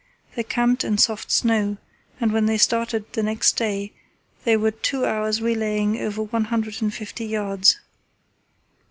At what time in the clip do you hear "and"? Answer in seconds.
2.19-2.33, 6.81-6.91